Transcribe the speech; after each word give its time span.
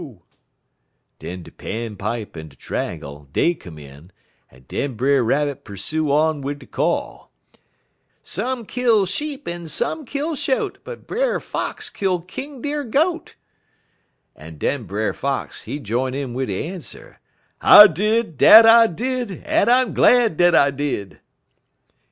_'Den 1.19 1.43
de 1.43 1.51
quills 1.51 1.95
en 2.35 2.47
de 2.47 2.55
tr'angle, 2.55 3.27
dey 3.31 3.53
come 3.53 3.77
in, 3.77 4.11
en 4.49 4.65
den 4.67 4.95
Brer 4.95 5.23
Rabbit 5.23 5.63
pursue 5.63 6.11
on 6.11 6.41
wid 6.41 6.57
de 6.57 6.65
call: 6.65 7.29
"'Some 8.23 8.65
kill 8.65 9.05
sheep 9.05 9.47
en 9.47 9.67
some 9.67 10.03
kill 10.03 10.35
shote, 10.35 10.79
But 10.83 11.05
Brer 11.05 11.39
Fox 11.39 11.91
kill 11.91 12.21
King 12.21 12.63
Deer 12.63 12.83
goat,' 12.83 13.35
en 14.35 14.57
den 14.57 14.85
Brer 14.85 15.13
Fox, 15.13 15.65
he 15.65 15.77
jine 15.77 16.15
in 16.15 16.33
wid 16.33 16.47
de 16.47 16.65
answer: 16.67 17.19
"'_I 17.61 17.93
did, 17.93 18.39
dat 18.39 18.65
I 18.65 18.87
did, 18.87 19.43
en 19.45 19.69
I'm 19.69 19.93
glad 19.93 20.37
dat 20.37 20.55
I 20.55 20.71
did! 20.71 21.19